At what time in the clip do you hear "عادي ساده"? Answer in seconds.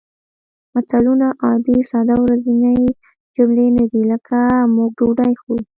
1.43-2.13